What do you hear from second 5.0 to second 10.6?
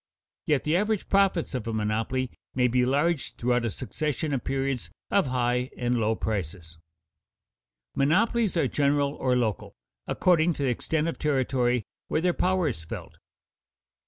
of high and low prices. Monopolies are general or local, according